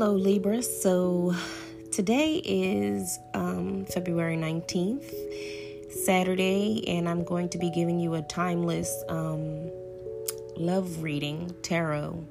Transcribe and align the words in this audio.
Hello, 0.00 0.14
Libra. 0.14 0.62
So 0.62 1.34
today 1.90 2.40
is 2.44 3.18
um, 3.34 3.84
February 3.84 4.36
19th, 4.36 5.92
Saturday, 5.92 6.84
and 6.86 7.08
I'm 7.08 7.24
going 7.24 7.48
to 7.48 7.58
be 7.58 7.68
giving 7.68 7.98
you 7.98 8.14
a 8.14 8.22
timeless 8.22 9.02
um, 9.08 9.68
love 10.56 11.02
reading, 11.02 11.52
tarot. 11.62 12.24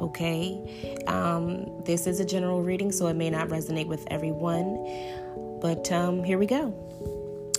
Okay, 0.00 0.98
um, 1.06 1.84
this 1.84 2.08
is 2.08 2.18
a 2.18 2.24
general 2.24 2.60
reading, 2.64 2.90
so 2.90 3.06
it 3.06 3.14
may 3.14 3.30
not 3.30 3.50
resonate 3.50 3.86
with 3.86 4.04
everyone, 4.10 5.60
but 5.60 5.92
um, 5.92 6.24
here 6.24 6.38
we 6.38 6.46
go 6.46 6.85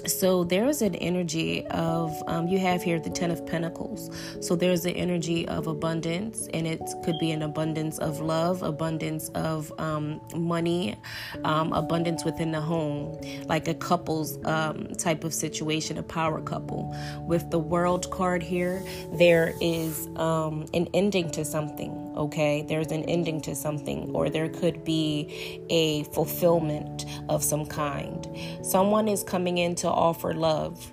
so 0.08 0.44
there's 0.44 0.82
an 0.82 0.96
energy 0.96 1.66
of 1.68 2.12
um, 2.28 2.48
you 2.48 2.60
have 2.60 2.82
here 2.82 3.00
the 3.00 3.10
ten 3.10 3.32
of 3.32 3.46
pentacles. 3.46 4.09
So 4.41 4.55
there's 4.55 4.84
the 4.84 4.91
energy 4.91 5.48
of 5.48 5.68
abundance 5.68 6.48
and 6.54 6.66
it 6.66 6.81
could 7.04 7.20
be 7.20 7.31
an 7.31 7.41
abundance 7.41 8.00
of 8.00 8.20
love 8.20 8.64
abundance 8.64 9.30
of 9.30 9.72
um, 9.80 10.22
money 10.36 10.95
um, 11.44 11.73
abundance 11.73 12.23
within 12.23 12.52
the 12.52 12.62
home 12.62 13.20
like 13.45 13.67
a 13.67 13.73
couple's 13.73 14.44
um, 14.45 14.88
type 14.98 15.23
of 15.23 15.34
situation 15.34 15.98
a 15.98 16.04
power 16.04 16.42
couple. 16.42 16.95
With 17.22 17.50
the 17.52 17.59
world 17.59 18.09
card 18.12 18.42
here 18.42 18.84
there 19.14 19.53
is 19.62 20.08
um, 20.16 20.66
an 20.73 20.88
ending 20.94 21.30
to 21.31 21.45
something 21.45 22.06
okay 22.17 22.66
there's 22.67 22.91
an 22.91 23.03
ending 23.03 23.39
to 23.39 23.55
something 23.55 24.12
or 24.13 24.30
there 24.30 24.49
could 24.49 24.84
be 24.84 25.62
a 25.70 26.03
fulfillment 26.13 27.05
of 27.30 27.44
some 27.44 27.66
kind 27.66 28.27
someone 28.62 29.08
is 29.08 29.23
coming 29.23 29.58
in 29.58 29.75
to 29.75 29.88
offer 29.88 30.34
love 30.34 30.91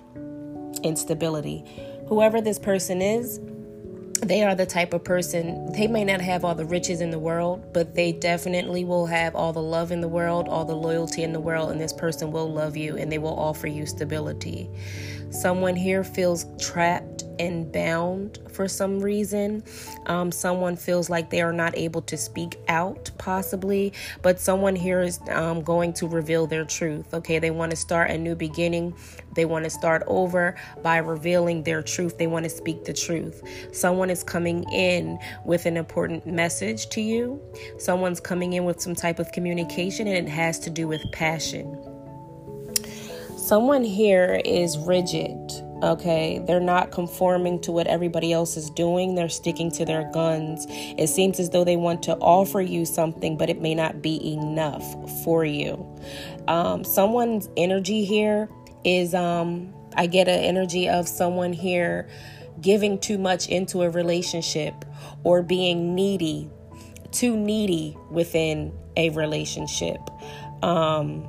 and 0.85 0.97
stability. 0.97 1.65
Whoever 2.07 2.39
this 2.39 2.59
person 2.59 3.01
is, 3.01 3.39
they 4.21 4.43
are 4.43 4.55
the 4.55 4.65
type 4.65 4.93
of 4.93 5.03
person, 5.03 5.71
they 5.73 5.87
may 5.87 6.05
not 6.05 6.21
have 6.21 6.45
all 6.45 6.55
the 6.55 6.65
riches 6.65 7.01
in 7.01 7.11
the 7.11 7.19
world, 7.19 7.73
but 7.73 7.95
they 7.95 8.13
definitely 8.13 8.85
will 8.85 9.05
have 9.07 9.35
all 9.35 9.51
the 9.51 9.61
love 9.61 9.91
in 9.91 9.99
the 9.99 10.07
world, 10.07 10.47
all 10.47 10.63
the 10.63 10.75
loyalty 10.75 11.23
in 11.23 11.33
the 11.33 11.39
world, 11.39 11.69
and 11.69 11.81
this 11.81 11.91
person 11.91 12.31
will 12.31 12.51
love 12.51 12.77
you 12.77 12.95
and 12.95 13.11
they 13.11 13.17
will 13.17 13.37
offer 13.37 13.67
you 13.67 13.85
stability. 13.85 14.69
Someone 15.29 15.75
here 15.75 16.03
feels 16.03 16.45
trapped 16.59 17.23
and 17.39 17.71
bound 17.71 18.39
for 18.51 18.67
some 18.67 18.99
reason. 18.99 19.63
Um, 20.05 20.31
someone 20.31 20.75
feels 20.75 21.09
like 21.09 21.29
they 21.29 21.41
are 21.41 21.53
not 21.53 21.77
able 21.77 22.01
to 22.03 22.17
speak 22.17 22.57
out, 22.67 23.11
possibly, 23.17 23.93
but 24.21 24.39
someone 24.39 24.75
here 24.75 25.01
is 25.01 25.19
um, 25.29 25.61
going 25.61 25.93
to 25.93 26.07
reveal 26.07 26.47
their 26.47 26.65
truth. 26.65 27.13
Okay, 27.13 27.39
they 27.39 27.51
want 27.51 27.71
to 27.71 27.75
start 27.75 28.11
a 28.11 28.17
new 28.17 28.35
beginning, 28.35 28.95
they 29.33 29.45
want 29.45 29.65
to 29.65 29.69
start 29.69 30.03
over 30.07 30.55
by 30.81 30.97
revealing 30.97 31.63
their 31.63 31.81
truth, 31.81 32.17
they 32.17 32.27
want 32.27 32.43
to 32.43 32.49
speak 32.49 32.85
the 32.85 32.93
truth. 32.93 33.43
Someone 33.73 34.09
is 34.09 34.23
coming 34.23 34.63
in 34.71 35.19
with 35.43 35.65
an 35.65 35.77
important 35.77 36.25
message 36.25 36.89
to 36.89 37.01
you, 37.01 37.41
someone's 37.77 38.19
coming 38.19 38.53
in 38.53 38.65
with 38.65 38.81
some 38.81 38.95
type 38.95 39.19
of 39.19 39.31
communication, 39.31 40.07
and 40.07 40.27
it 40.27 40.31
has 40.31 40.59
to 40.59 40.69
do 40.69 40.87
with 40.87 41.01
passion. 41.11 41.94
Someone 43.45 43.83
here 43.83 44.41
is 44.43 44.77
rigid 44.77 45.51
Okay, 45.83 46.41
they're 46.47 46.59
not 46.59 46.91
conforming 46.91 47.59
to 47.61 47.71
what 47.71 47.85
everybody 47.85 48.31
else 48.31 48.55
is 48.55 48.69
doing. 48.71 49.13
They're 49.13 49.29
sticking 49.29 49.69
to 49.71 49.85
their 49.85 50.09
guns. 50.11 50.65
It 50.69 51.07
seems 51.07 51.39
as 51.39 51.49
though 51.49 51.63
they 51.63 51.75
want 51.75 52.01
to 52.03 52.15
offer 52.15 52.61
you 52.61 52.85
something, 52.85 53.37
but 53.37 53.49
it 53.49 53.61
may 53.61 53.75
not 53.75 54.01
be 54.01 54.33
enough 54.33 54.83
for 55.23 55.43
you. 55.43 55.85
Um, 56.47 56.83
someone's 56.83 57.49
energy 57.57 58.05
here 58.05 58.49
is, 58.83 59.13
um, 59.13 59.73
I 59.95 60.07
get 60.07 60.27
an 60.27 60.39
energy 60.39 60.87
of 60.87 61.07
someone 61.07 61.53
here 61.53 62.07
giving 62.61 62.97
too 62.97 63.17
much 63.17 63.47
into 63.49 63.83
a 63.83 63.89
relationship 63.89 64.85
or 65.23 65.43
being 65.43 65.93
needy, 65.93 66.49
too 67.11 67.35
needy 67.37 67.97
within 68.09 68.73
a 68.95 69.09
relationship. 69.09 69.99
Um, 70.63 71.27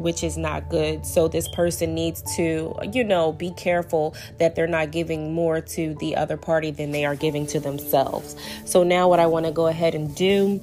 which 0.00 0.24
is 0.24 0.36
not 0.36 0.68
good. 0.68 1.04
So 1.06 1.28
this 1.28 1.48
person 1.48 1.94
needs 1.94 2.22
to, 2.36 2.74
you 2.92 3.04
know, 3.04 3.32
be 3.32 3.50
careful 3.52 4.14
that 4.38 4.54
they're 4.54 4.66
not 4.66 4.90
giving 4.90 5.32
more 5.32 5.60
to 5.60 5.94
the 5.96 6.16
other 6.16 6.36
party 6.36 6.70
than 6.70 6.90
they 6.90 7.04
are 7.04 7.16
giving 7.16 7.46
to 7.48 7.60
themselves. 7.60 8.36
So 8.64 8.82
now 8.82 9.08
what 9.08 9.20
I 9.20 9.26
want 9.26 9.46
to 9.46 9.52
go 9.52 9.66
ahead 9.66 9.94
and 9.94 10.14
do 10.14 10.60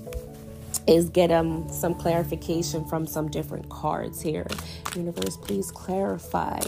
is 0.87 1.09
get 1.09 1.31
um 1.31 1.67
some 1.69 1.93
clarification 1.93 2.85
from 2.85 3.05
some 3.05 3.29
different 3.29 3.69
cards 3.69 4.21
here. 4.21 4.47
Universe, 4.95 5.37
please 5.37 5.69
clarify 5.71 6.59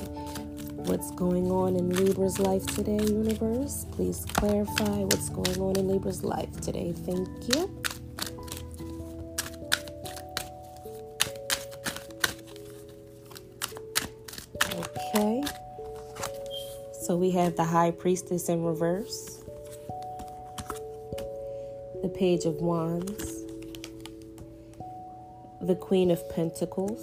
what's 0.88 1.12
going 1.12 1.52
on 1.52 1.76
in 1.76 1.90
Libra's 1.90 2.40
life 2.40 2.66
today, 2.68 3.00
universe. 3.06 3.86
Please 3.92 4.26
clarify 4.34 5.00
what's 5.04 5.30
going 5.30 5.58
on 5.60 5.76
in 5.78 5.88
Libra's 5.88 6.24
life 6.24 6.60
today. 6.62 6.94
Thank 7.06 7.56
you. 7.56 7.99
So 17.10 17.18
we 17.18 17.32
have 17.32 17.56
the 17.56 17.64
High 17.64 17.90
Priestess 17.90 18.50
in 18.50 18.64
reverse, 18.64 19.44
the 22.04 22.08
Page 22.08 22.46
of 22.46 22.58
Wands, 22.58 23.46
the 25.60 25.74
Queen 25.74 26.12
of 26.12 26.22
Pentacles, 26.30 27.02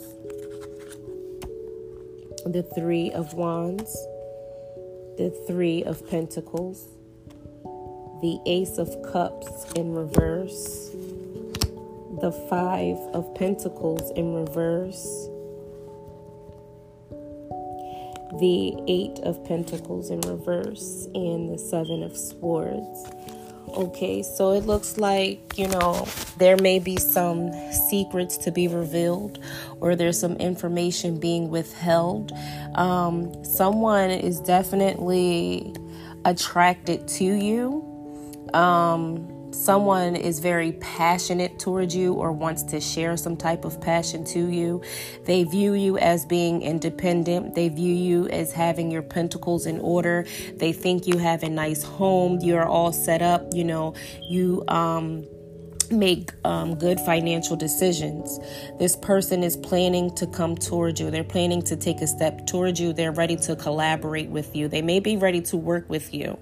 the 2.46 2.64
Three 2.76 3.10
of 3.10 3.34
Wands, 3.34 3.92
the 5.18 5.36
Three 5.48 5.82
of 5.82 6.08
Pentacles, 6.08 6.86
the 8.22 8.38
Ace 8.46 8.78
of 8.78 9.02
Cups 9.10 9.72
in 9.72 9.92
reverse, 9.92 10.90
the 12.20 12.30
Five 12.48 12.96
of 13.12 13.34
Pentacles 13.34 14.12
in 14.12 14.34
reverse 14.34 15.28
the 18.40 18.76
Eight 18.86 19.18
of 19.20 19.42
Pentacles 19.44 20.10
in 20.10 20.20
reverse 20.22 21.08
and 21.14 21.52
the 21.52 21.58
Seven 21.58 22.02
of 22.02 22.16
Swords. 22.16 23.04
Okay, 23.68 24.22
so 24.22 24.52
it 24.52 24.64
looks 24.64 24.96
like, 24.96 25.58
you 25.58 25.68
know, 25.68 26.06
there 26.38 26.56
may 26.56 26.78
be 26.78 26.96
some 26.96 27.52
secrets 27.90 28.36
to 28.38 28.52
be 28.52 28.68
revealed 28.68 29.38
or 29.80 29.96
there's 29.96 30.18
some 30.18 30.36
information 30.36 31.18
being 31.18 31.50
withheld. 31.50 32.32
Um, 32.74 33.44
someone 33.44 34.10
is 34.10 34.40
definitely 34.40 35.74
attracted 36.24 37.08
to 37.08 37.24
you. 37.24 37.82
Um, 38.54 39.35
someone 39.50 40.16
is 40.16 40.40
very 40.40 40.72
passionate 40.72 41.58
towards 41.58 41.94
you 41.94 42.14
or 42.14 42.32
wants 42.32 42.62
to 42.64 42.80
share 42.80 43.16
some 43.16 43.36
type 43.36 43.64
of 43.64 43.80
passion 43.80 44.24
to 44.24 44.48
you. 44.48 44.82
They 45.24 45.44
view 45.44 45.74
you 45.74 45.98
as 45.98 46.24
being 46.24 46.62
independent. 46.62 47.54
They 47.54 47.68
view 47.68 47.94
you 47.94 48.28
as 48.28 48.52
having 48.52 48.90
your 48.90 49.02
pentacles 49.02 49.66
in 49.66 49.80
order. 49.80 50.26
They 50.54 50.72
think 50.72 51.06
you 51.06 51.18
have 51.18 51.42
a 51.42 51.48
nice 51.48 51.82
home. 51.82 52.38
You're 52.40 52.66
all 52.66 52.92
set 52.92 53.22
up. 53.22 53.46
You 53.52 53.64
know, 53.64 53.94
you, 54.28 54.64
um, 54.68 55.26
make 55.90 56.32
um, 56.44 56.74
good 56.74 56.98
financial 57.00 57.56
decisions. 57.56 58.38
This 58.78 58.96
person 58.96 59.42
is 59.42 59.56
planning 59.56 60.14
to 60.16 60.26
come 60.26 60.56
towards 60.56 61.00
you. 61.00 61.10
They're 61.10 61.24
planning 61.24 61.62
to 61.62 61.76
take 61.76 62.00
a 62.00 62.06
step 62.06 62.46
towards 62.46 62.80
you. 62.80 62.92
They're 62.92 63.12
ready 63.12 63.36
to 63.36 63.56
collaborate 63.56 64.28
with 64.28 64.56
you. 64.56 64.68
They 64.68 64.82
may 64.82 65.00
be 65.00 65.16
ready 65.16 65.40
to 65.42 65.56
work 65.56 65.88
with 65.88 66.12
you. 66.12 66.38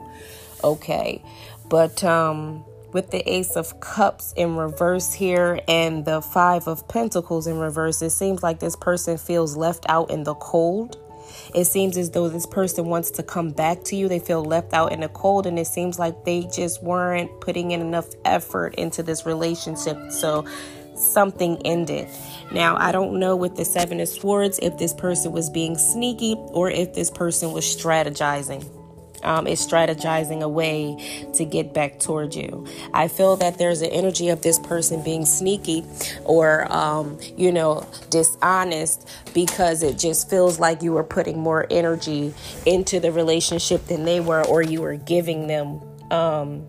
Okay. 0.63 1.23
But 1.69 2.03
um 2.05 2.65
with 2.95 3.11
the 3.11 3.29
Ace 3.29 3.57
of 3.57 3.81
Cups 3.81 4.33
in 4.37 4.57
reverse 4.57 5.13
here 5.13 5.61
and 5.67 6.05
the 6.05 6.23
Five 6.23 6.69
of 6.69 6.87
Pentacles 6.89 7.49
in 7.49 7.59
reverse, 7.59 8.01
it 8.01 8.11
seems 8.11 8.43
like 8.43 8.61
this 8.61 8.77
person 8.77 9.19
feels 9.19 9.57
left 9.57 9.85
out 9.89 10.11
in 10.11 10.23
the 10.23 10.35
cold. 10.35 10.97
It 11.55 11.65
seems 11.65 11.99
as 11.99 12.11
though 12.13 12.29
this 12.29 12.47
person 12.47 12.87
wants 12.87 13.11
to 13.13 13.25
come 13.25 13.51
back 13.51 13.83
to 13.85 13.97
you. 13.97 14.09
They 14.09 14.21
feel 14.21 14.45
left 14.45 14.73
out 14.73 14.93
in 14.93 15.01
the 15.01 15.09
cold, 15.09 15.47
and 15.47 15.59
it 15.59 15.67
seems 15.67 15.99
like 15.99 16.25
they 16.25 16.49
just 16.55 16.83
weren't 16.83 17.41
putting 17.41 17.73
in 17.73 17.81
enough 17.81 18.07
effort 18.25 18.77
into 18.77 19.03
this 19.03 19.27
relationship. 19.27 20.13
So 20.13 20.47
something 20.95 21.61
ended. 21.65 22.09
Now, 22.53 22.77
I 22.77 22.93
don't 22.93 23.19
know 23.19 23.35
with 23.35 23.57
the 23.57 23.65
Seven 23.65 23.99
of 23.99 24.09
Swords 24.09 24.61
if 24.63 24.79
this 24.79 24.95
person 24.95 25.33
was 25.33 25.51
being 25.51 25.77
sneaky 25.77 26.37
or 26.53 26.71
if 26.71 26.95
this 26.95 27.11
person 27.11 27.51
was 27.51 27.65
strategizing 27.65 28.65
um, 29.25 29.47
is 29.47 29.61
strategizing 29.61 30.43
a 30.43 30.49
way 30.49 30.97
to 31.35 31.45
get 31.45 31.73
back 31.73 31.99
towards 31.99 32.37
you. 32.37 32.67
I 32.93 33.09
feel 33.09 33.37
that 33.37 33.59
there's 33.59 33.83
an 33.83 33.91
energy 33.91 34.29
of 34.29 34.43
this 34.43 34.59
person 34.59 35.03
being 35.03 35.25
sneaky 35.25 35.85
or, 36.25 36.71
um, 36.73 37.19
you 37.37 37.53
know, 37.53 37.87
dishonest 38.11 39.09
because 39.35 39.83
it 39.83 39.99
just 39.99 40.31
feels 40.31 40.59
like 40.61 40.83
you 40.83 40.93
were 40.93 41.05
putting 41.05 41.39
more 41.39 41.67
energy 41.71 42.35
into 42.67 43.01
the 43.01 43.13
relationship 43.13 43.87
than 43.87 44.05
they 44.05 44.21
were, 44.21 44.45
or 44.47 44.63
you 44.63 44.83
were 44.83 44.97
giving 44.97 45.47
them. 45.47 45.81
Um, 46.11 46.69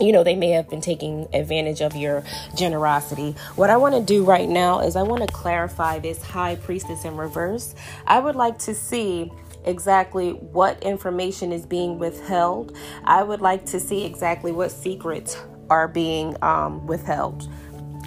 you 0.00 0.10
know, 0.10 0.24
they 0.24 0.34
may 0.34 0.50
have 0.50 0.68
been 0.68 0.80
taking 0.80 1.28
advantage 1.32 1.80
of 1.80 1.94
your 1.94 2.24
generosity. 2.56 3.36
What 3.54 3.70
I 3.70 3.76
want 3.76 3.94
to 3.94 4.00
do 4.00 4.24
right 4.24 4.48
now 4.48 4.80
is 4.80 4.96
I 4.96 5.02
want 5.02 5.22
to 5.22 5.32
clarify 5.32 6.00
this 6.00 6.20
high 6.20 6.56
priestess 6.56 7.04
in 7.04 7.16
reverse. 7.16 7.76
I 8.06 8.18
would 8.18 8.34
like 8.34 8.58
to 8.60 8.74
see 8.74 9.30
exactly 9.64 10.30
what 10.30 10.82
information 10.82 11.52
is 11.52 11.66
being 11.66 11.98
withheld. 11.98 12.76
I 13.04 13.22
would 13.22 13.40
like 13.40 13.66
to 13.66 13.80
see 13.80 14.04
exactly 14.04 14.52
what 14.52 14.70
secrets 14.70 15.36
are 15.70 15.88
being 15.88 16.36
um, 16.42 16.86
withheld. 16.86 17.48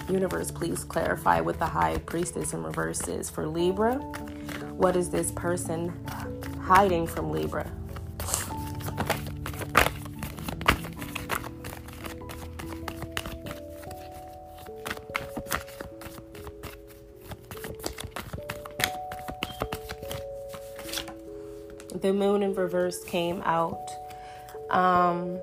Universe, 0.08 0.50
please 0.50 0.84
clarify 0.84 1.40
what 1.40 1.58
the 1.58 1.66
High 1.66 1.98
Priestess 1.98 2.54
in 2.54 2.62
reverse 2.62 3.06
is 3.08 3.28
for 3.28 3.46
Libra. 3.46 3.94
What 4.74 4.96
is 4.96 5.10
this 5.10 5.32
person 5.32 5.92
hiding 6.62 7.06
from 7.06 7.30
Libra? 7.30 7.70
The 22.00 22.12
moon 22.12 22.42
in 22.42 22.54
reverse 22.54 23.02
came 23.04 23.42
out. 23.44 23.90
Um, 24.70 25.38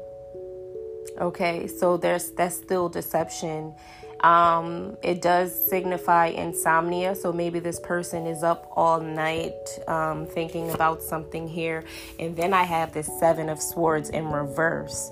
okay, 1.20 1.68
so 1.68 1.98
there's 1.98 2.32
that's 2.32 2.56
still 2.56 2.90
deception. 2.90 3.74
Um, 4.22 4.98
it 5.04 5.22
does 5.22 5.54
signify 5.70 6.28
insomnia, 6.28 7.16
so 7.16 7.32
maybe 7.32 7.60
this 7.60 7.80
person 7.80 8.26
is 8.26 8.44
up 8.44 8.72
all 8.76 9.00
night 9.00 9.54
um, 9.88 10.26
thinking 10.26 10.72
about 10.72 11.04
something 11.04 11.48
here. 11.48 11.84
And 12.20 12.36
then 12.36 12.54
I 12.54 12.64
have 12.64 12.94
this 12.94 13.08
Seven 13.20 13.50
of 13.50 13.62
Swords 13.62 14.10
in 14.10 14.32
reverse. 14.32 15.12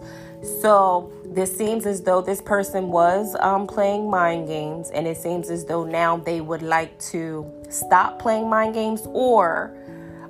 So 0.61 1.11
this 1.25 1.55
seems 1.55 1.85
as 1.85 2.01
though 2.01 2.21
this 2.21 2.41
person 2.41 2.87
was 2.89 3.35
um, 3.39 3.67
playing 3.67 4.09
mind 4.09 4.47
games, 4.47 4.89
and 4.89 5.05
it 5.05 5.17
seems 5.17 5.49
as 5.49 5.65
though 5.65 5.83
now 5.83 6.17
they 6.17 6.41
would 6.41 6.63
like 6.63 6.97
to 7.11 7.45
stop 7.69 8.19
playing 8.19 8.49
mind 8.49 8.73
games 8.73 9.01
or 9.07 9.77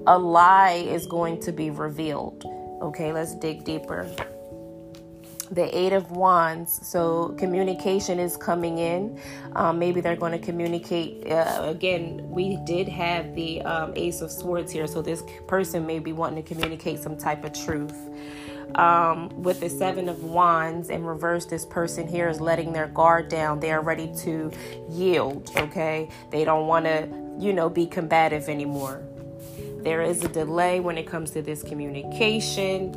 a 0.08 0.18
lie 0.18 0.86
is 0.88 1.06
going 1.06 1.40
to 1.42 1.52
be 1.52 1.70
revealed. 1.70 2.44
Okay, 2.82 3.14
let's 3.14 3.36
dig 3.36 3.64
deeper. 3.64 4.10
The 5.52 5.78
Eight 5.78 5.94
of 5.94 6.12
Wands, 6.12 6.80
so 6.88 7.36
communication 7.38 8.20
is 8.20 8.36
coming 8.36 8.80
in. 8.80 9.20
Um, 9.56 9.78
maybe 9.78 10.02
they're 10.02 10.16
going 10.16 10.32
to 10.32 10.40
communicate. 10.40 11.30
Uh, 11.30 11.66
again, 11.68 12.28
we 12.30 12.58
did 12.66 12.88
have 12.88 13.36
the 13.36 13.62
um, 13.62 13.94
Ace 13.96 14.22
of 14.22 14.32
Swords 14.32 14.72
here, 14.72 14.88
so 14.88 15.02
this 15.02 15.22
person 15.48 15.86
may 15.86 16.00
be 16.00 16.12
wanting 16.12 16.44
to 16.44 16.48
communicate 16.48 17.00
some 17.00 17.16
type 17.16 17.44
of 17.44 17.54
truth. 17.54 17.96
Um, 18.76 19.30
with 19.44 19.60
the 19.60 19.70
Seven 19.70 20.10
of 20.10 20.24
Wands 20.24 20.90
in 20.90 21.04
reverse, 21.04 21.46
this 21.46 21.66
person 21.66 22.08
here 22.08 22.28
is 22.28 22.42
letting 22.42 22.74
their 22.74 22.88
guard 22.88 23.30
down. 23.30 23.60
They 23.60 23.72
are 23.72 23.82
ready 23.82 24.12
to 24.20 24.52
yield, 24.90 25.52
okay? 25.58 26.10
They 26.32 26.44
don't 26.44 26.66
want 26.66 26.86
to, 26.86 27.08
you 27.40 27.54
know, 27.54 27.70
be 27.70 27.86
combative 27.86 28.50
anymore. 28.50 29.04
There 29.84 30.02
is 30.02 30.24
a 30.24 30.30
delay 30.30 30.80
when 30.80 30.98
it 30.98 31.06
comes 31.06 31.32
to 31.32 31.42
this 31.42 31.62
communication. 31.62 32.96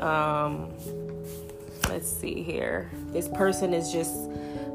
Um, 0.00 0.72
let's 1.88 2.10
see 2.10 2.42
here. 2.42 2.90
This 3.12 3.28
person 3.28 3.72
is 3.72 3.92
just 3.92 4.12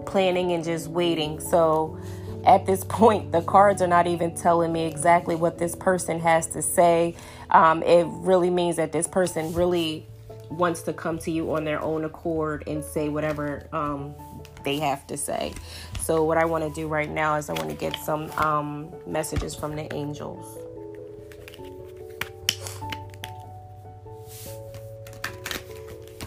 planning 0.05 0.53
and 0.53 0.63
just 0.63 0.87
waiting. 0.87 1.41
So 1.41 1.99
at 2.45 2.65
this 2.65 2.83
point, 2.85 3.31
the 3.31 3.41
cards 3.41 3.81
are 3.81 3.87
not 3.87 4.07
even 4.07 4.35
telling 4.35 4.71
me 4.71 4.85
exactly 4.85 5.35
what 5.35 5.57
this 5.57 5.75
person 5.75 6.19
has 6.21 6.47
to 6.47 6.61
say. 6.61 7.15
Um, 7.51 7.83
it 7.83 8.05
really 8.07 8.49
means 8.49 8.77
that 8.77 8.91
this 8.91 9.07
person 9.07 9.53
really 9.53 10.07
wants 10.49 10.81
to 10.83 10.93
come 10.93 11.17
to 11.19 11.31
you 11.31 11.53
on 11.53 11.63
their 11.63 11.81
own 11.81 12.05
accord 12.05 12.63
and 12.67 12.83
say 12.83 13.09
whatever 13.09 13.67
um, 13.73 14.13
they 14.63 14.77
have 14.79 15.05
to 15.07 15.17
say. 15.17 15.53
So, 15.99 16.23
what 16.23 16.37
I 16.37 16.45
want 16.45 16.63
to 16.63 16.69
do 16.69 16.87
right 16.87 17.09
now 17.09 17.35
is 17.35 17.49
I 17.49 17.53
want 17.53 17.69
to 17.69 17.75
get 17.75 17.95
some 17.97 18.29
um, 18.31 18.91
messages 19.07 19.55
from 19.55 19.75
the 19.75 19.91
angels. 19.93 20.62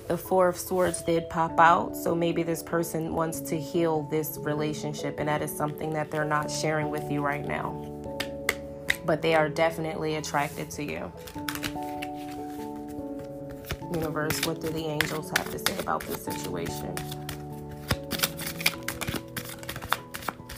The 0.08 0.16
Four 0.16 0.48
of 0.48 0.56
Swords 0.56 1.02
did 1.02 1.28
pop 1.28 1.58
out. 1.58 1.96
So 1.96 2.14
maybe 2.14 2.42
this 2.42 2.62
person 2.62 3.14
wants 3.14 3.40
to 3.40 3.58
heal 3.58 4.02
this 4.10 4.38
relationship, 4.40 5.18
and 5.18 5.28
that 5.28 5.42
is 5.42 5.54
something 5.54 5.92
that 5.94 6.10
they're 6.10 6.24
not 6.24 6.50
sharing 6.50 6.90
with 6.90 7.10
you 7.10 7.22
right 7.24 7.46
now. 7.46 7.70
But 9.04 9.22
they 9.22 9.34
are 9.34 9.48
definitely 9.48 10.16
attracted 10.16 10.70
to 10.72 10.84
you. 10.84 11.12
Universe, 13.92 14.44
what 14.46 14.60
do 14.60 14.68
the 14.68 14.84
angels 14.84 15.30
have 15.36 15.50
to 15.50 15.58
say 15.58 15.78
about 15.78 16.02
this 16.02 16.24
situation? 16.24 16.94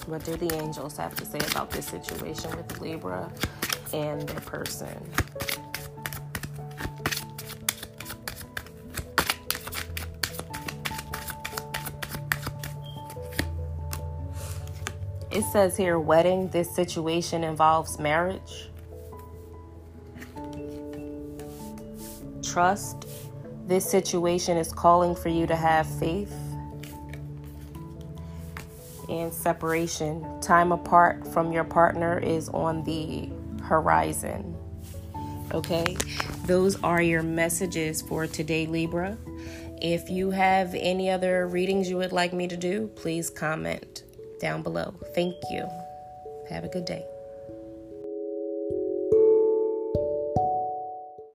What 0.07 0.25
do 0.25 0.37
the 0.37 0.55
angels 0.55 0.97
have 0.97 1.15
to 1.17 1.27
say 1.27 1.39
about 1.51 1.71
this 1.71 1.87
situation 1.87 2.51
with 2.57 2.81
Libra 2.81 3.31
and 3.93 4.23
their 4.23 4.41
person? 4.41 4.97
It 15.39 15.45
says 15.45 15.77
here, 15.77 16.01
wedding. 16.01 16.49
This 16.49 16.69
situation 16.69 17.45
involves 17.45 18.01
marriage. 18.01 18.71
Trust. 22.43 23.07
This 23.69 23.89
situation 23.89 24.57
is 24.57 24.73
calling 24.73 25.15
for 25.15 25.29
you 25.29 25.47
to 25.47 25.55
have 25.55 25.87
faith. 26.01 26.35
And 29.09 29.33
separation. 29.33 30.27
Time 30.41 30.73
apart 30.73 31.25
from 31.33 31.53
your 31.53 31.63
partner 31.63 32.19
is 32.19 32.49
on 32.49 32.83
the 32.83 33.31
horizon. 33.63 34.57
Okay, 35.55 35.97
those 36.47 36.83
are 36.83 37.01
your 37.01 37.23
messages 37.23 38.03
for 38.03 38.27
today, 38.27 38.67
Libra. 38.67 39.17
If 39.81 40.11
you 40.11 40.33
have 40.33 40.75
any 40.75 41.09
other 41.09 41.47
readings 41.47 41.89
you 41.89 41.97
would 41.99 42.11
like 42.11 42.33
me 42.33 42.49
to 42.49 42.57
do, 42.57 42.89
please 42.97 43.31
comment 43.31 44.03
down 44.39 44.63
below. 44.63 44.95
Thank 45.15 45.35
you. 45.51 45.69
Have 46.49 46.65
a 46.65 46.69
good 46.69 46.85
day. 46.85 47.05